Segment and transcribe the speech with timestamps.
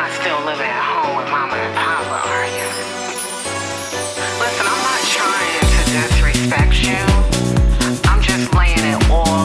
[0.00, 2.68] not still living at home with mama and papa, are you?
[4.40, 7.04] Listen, I'm not trying to disrespect you.
[8.08, 9.39] I'm just laying it all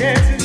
[0.00, 0.39] dancing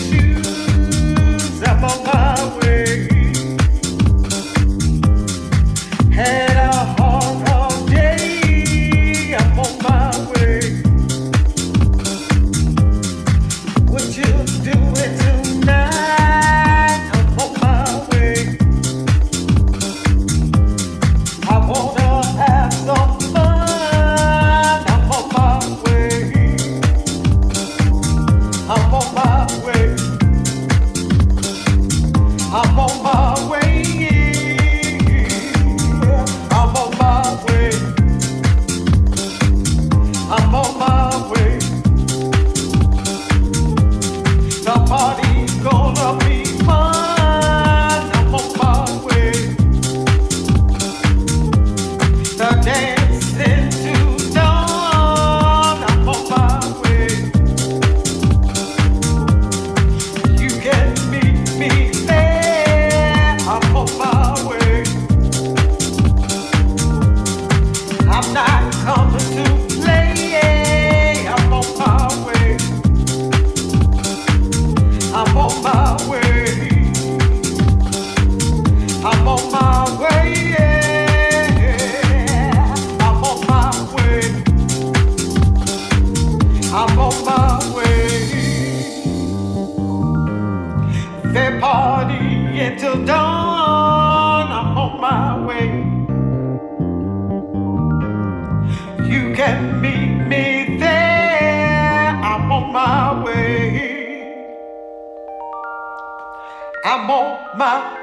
[106.87, 107.97] I'm on my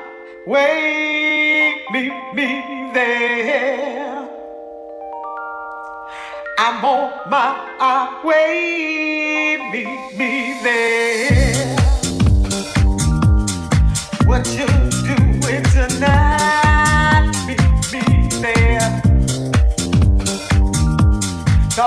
[0.45, 1.85] way.
[1.93, 4.29] Meet me there.
[6.59, 9.57] I'm on my ah, way.
[9.71, 11.77] Meet me there.
[14.27, 14.67] What you
[15.07, 17.31] doing tonight?
[17.47, 17.63] Meet
[17.93, 18.03] me
[18.43, 19.01] there.
[21.77, 21.87] The